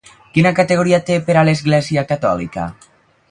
[0.35, 2.69] Quina categoria té per a l'Església catòlica?